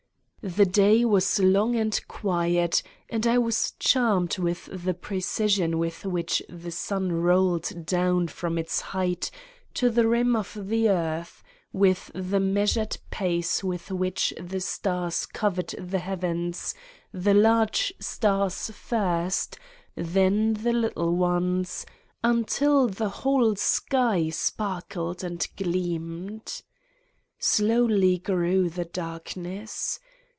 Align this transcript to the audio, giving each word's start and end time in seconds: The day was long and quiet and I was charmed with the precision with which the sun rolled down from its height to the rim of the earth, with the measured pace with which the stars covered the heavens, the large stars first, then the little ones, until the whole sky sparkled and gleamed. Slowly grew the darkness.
The 0.43 0.65
day 0.65 1.05
was 1.05 1.37
long 1.39 1.75
and 1.75 2.01
quiet 2.07 2.81
and 3.11 3.27
I 3.27 3.37
was 3.37 3.73
charmed 3.77 4.39
with 4.39 4.69
the 4.71 4.95
precision 4.95 5.77
with 5.77 6.03
which 6.03 6.41
the 6.49 6.71
sun 6.71 7.11
rolled 7.11 7.85
down 7.85 8.27
from 8.27 8.57
its 8.57 8.81
height 8.81 9.29
to 9.75 9.91
the 9.91 10.07
rim 10.07 10.35
of 10.35 10.57
the 10.59 10.89
earth, 10.89 11.43
with 11.71 12.09
the 12.15 12.39
measured 12.39 12.97
pace 13.11 13.63
with 13.63 13.91
which 13.91 14.33
the 14.39 14.59
stars 14.61 15.27
covered 15.27 15.75
the 15.77 15.99
heavens, 15.99 16.73
the 17.13 17.35
large 17.35 17.93
stars 17.99 18.71
first, 18.71 19.59
then 19.93 20.55
the 20.55 20.73
little 20.73 21.15
ones, 21.15 21.85
until 22.23 22.87
the 22.87 23.09
whole 23.09 23.55
sky 23.57 24.29
sparkled 24.29 25.23
and 25.23 25.47
gleamed. 25.55 26.63
Slowly 27.37 28.17
grew 28.17 28.71
the 28.71 28.85
darkness. 28.85 29.99